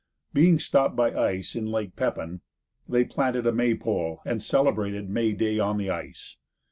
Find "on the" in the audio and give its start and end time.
5.59-5.91